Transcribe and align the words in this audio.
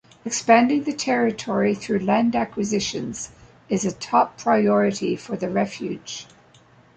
Expanding 0.25 0.81
the 0.81 0.93
territory 0.93 1.75
through 1.75 1.99
land 1.99 2.35
acquisitions 2.35 3.29
is 3.69 3.85
a 3.85 3.91
top 3.91 4.35
priority 4.35 5.15
for 5.15 5.37
the 5.37 5.47
refuge. 5.47 6.25